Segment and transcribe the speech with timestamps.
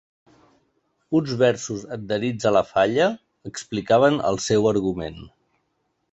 [1.17, 3.09] Uns versos adherits a la falla
[3.49, 5.21] explicaven el seu argument.